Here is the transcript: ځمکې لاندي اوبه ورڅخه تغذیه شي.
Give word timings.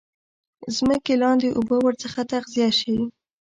ځمکې 0.75 1.13
لاندي 1.21 1.49
اوبه 1.57 1.77
ورڅخه 1.85 2.21
تغذیه 2.31 2.69
شي. 2.79 2.95